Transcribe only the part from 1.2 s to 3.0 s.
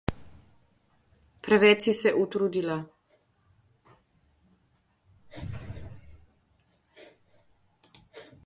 Preveč si se utrudila!